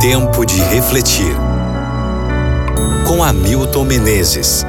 [0.00, 1.36] Tempo de refletir.
[3.06, 4.64] Com Hamilton Menezes.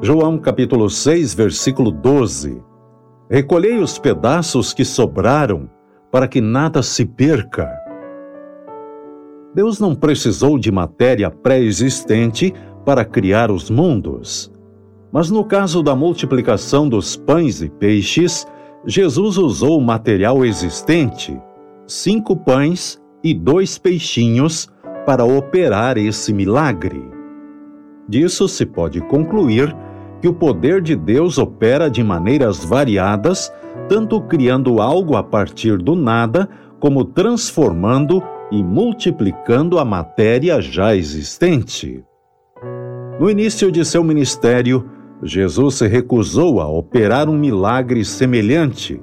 [0.00, 2.62] João capítulo 6, versículo 12.
[3.28, 5.68] Recolhei os pedaços que sobraram,
[6.12, 7.68] para que nada se perca.
[9.52, 12.54] Deus não precisou de matéria pré-existente
[12.84, 14.56] para criar os mundos.
[15.12, 18.46] Mas no caso da multiplicação dos pães e peixes,
[18.86, 21.40] Jesus usou o material existente,
[21.86, 24.68] cinco pães e dois peixinhos,
[25.06, 27.02] para operar esse milagre.
[28.06, 29.74] Disso se pode concluir
[30.20, 33.50] que o poder de Deus opera de maneiras variadas,
[33.88, 42.04] tanto criando algo a partir do nada, como transformando e multiplicando a matéria já existente.
[43.18, 44.88] No início de seu ministério,
[45.22, 49.02] Jesus se recusou a operar um milagre semelhante,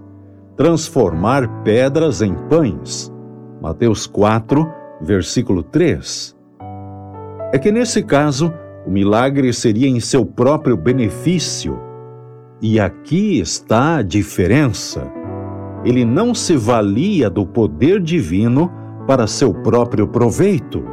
[0.56, 3.12] transformar pedras em pães.
[3.62, 4.66] Mateus 4,
[5.02, 6.36] versículo 3.
[7.52, 8.54] É que nesse caso,
[8.88, 11.78] o milagre seria em seu próprio benefício.
[12.62, 15.12] E aqui está a diferença.
[15.84, 18.72] Ele não se valia do poder divino
[19.06, 20.84] para seu próprio proveito.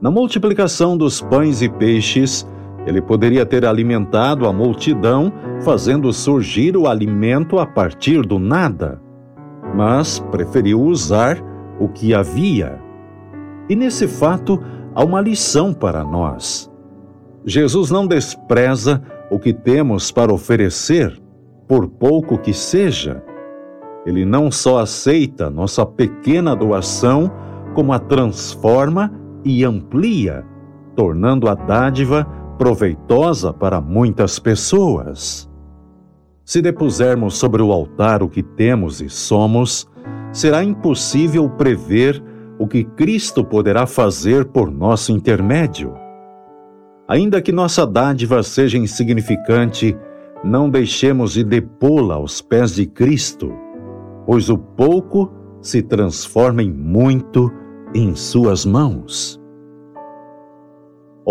[0.00, 2.46] Na multiplicação dos pães e peixes,
[2.90, 9.00] ele poderia ter alimentado a multidão, fazendo surgir o alimento a partir do nada,
[9.76, 11.38] mas preferiu usar
[11.78, 12.80] o que havia.
[13.68, 14.60] E nesse fato
[14.92, 16.68] há uma lição para nós.
[17.46, 21.16] Jesus não despreza o que temos para oferecer,
[21.68, 23.22] por pouco que seja.
[24.04, 27.30] Ele não só aceita nossa pequena doação,
[27.72, 29.12] como a transforma
[29.44, 30.44] e amplia,
[30.96, 35.50] tornando a dádiva proveitosa para muitas pessoas.
[36.44, 39.88] Se depusermos sobre o altar o que temos e somos,
[40.30, 42.22] será impossível prever
[42.58, 45.94] o que Cristo poderá fazer por nosso intermédio.
[47.08, 49.96] Ainda que nossa dádiva seja insignificante,
[50.44, 53.54] não deixemos de depô-la aos pés de Cristo,
[54.26, 55.32] pois o pouco
[55.62, 57.50] se transforma em muito
[57.94, 59.39] em Suas mãos.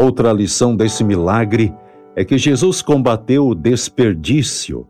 [0.01, 1.75] Outra lição desse milagre
[2.15, 4.87] é que Jesus combateu o desperdício,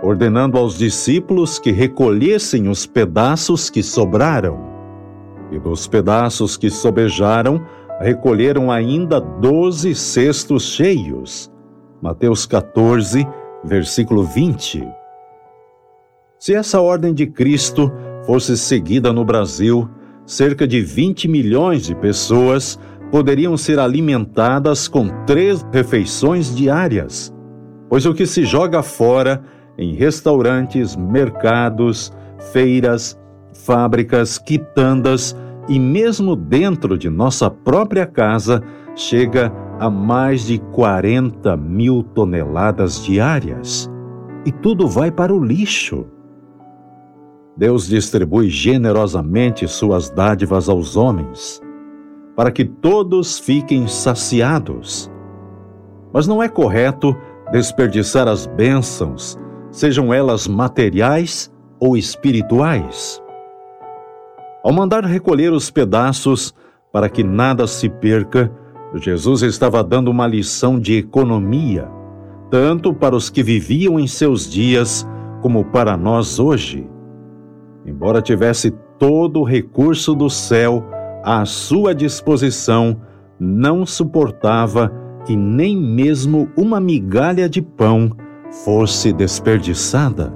[0.00, 4.60] ordenando aos discípulos que recolhessem os pedaços que sobraram.
[5.50, 7.66] E dos pedaços que sobejaram,
[8.00, 11.50] recolheram ainda doze cestos cheios.
[12.00, 13.26] Mateus 14,
[13.64, 14.86] versículo 20.
[16.38, 17.90] Se essa ordem de Cristo
[18.24, 19.90] fosse seguida no Brasil,
[20.24, 22.78] cerca de 20 milhões de pessoas
[23.14, 27.32] poderiam ser alimentadas com três refeições diárias,
[27.88, 29.40] pois o que se joga fora
[29.78, 32.12] em restaurantes, mercados,
[32.52, 33.16] feiras,
[33.52, 35.36] fábricas, quitandas
[35.68, 38.60] e mesmo dentro de nossa própria casa
[38.96, 43.88] chega a mais de 40 mil toneladas diárias.
[44.44, 46.04] E tudo vai para o lixo.
[47.56, 51.62] Deus distribui generosamente suas dádivas aos homens
[52.36, 55.10] para que todos fiquem saciados.
[56.12, 57.16] Mas não é correto
[57.52, 59.38] desperdiçar as bênçãos,
[59.70, 63.22] sejam elas materiais ou espirituais.
[64.62, 66.54] Ao mandar recolher os pedaços
[66.92, 68.50] para que nada se perca,
[68.94, 71.88] Jesus estava dando uma lição de economia,
[72.50, 75.06] tanto para os que viviam em seus dias
[75.42, 76.88] como para nós hoje.
[77.84, 80.84] Embora tivesse todo o recurso do céu,
[81.24, 83.00] à sua disposição,
[83.40, 84.92] não suportava
[85.24, 88.10] que nem mesmo uma migalha de pão
[88.64, 90.32] fosse desperdiçada.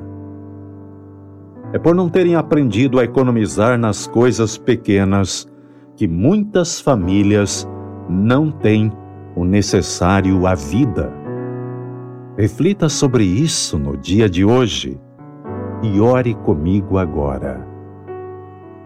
[1.75, 5.47] É por não terem aprendido a economizar nas coisas pequenas
[5.95, 7.69] que muitas famílias
[8.09, 8.91] não têm
[9.37, 11.13] o necessário à vida.
[12.39, 14.99] Reflita sobre isso no dia de hoje
[15.83, 17.67] e ore comigo agora.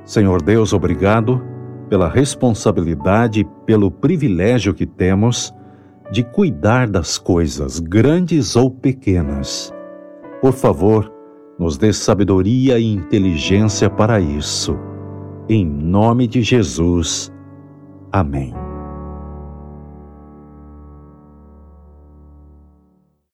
[0.04, 1.51] Senhor Deus, obrigado
[1.92, 5.52] pela responsabilidade e pelo privilégio que temos
[6.10, 9.70] de cuidar das coisas, grandes ou pequenas.
[10.40, 11.12] Por favor,
[11.58, 14.74] nos dê sabedoria e inteligência para isso.
[15.50, 17.30] Em nome de Jesus.
[18.10, 18.61] Amém.